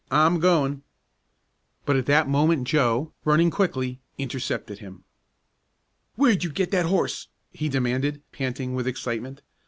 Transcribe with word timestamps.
"I'm 0.09 0.39
goin'!" 0.39 0.81
But 1.85 1.95
at 1.95 2.07
that 2.07 2.27
moment 2.27 2.67
Joe, 2.67 3.13
running 3.23 3.51
quickly, 3.51 3.99
intercepted 4.17 4.79
him. 4.79 5.03
"Where'd 6.15 6.43
you 6.43 6.49
get 6.51 6.71
that 6.71 6.87
horse?" 6.87 7.27
he 7.51 7.69
demanded, 7.69 8.23
panting 8.31 8.73
with 8.73 8.87
excitement. 8.87 9.43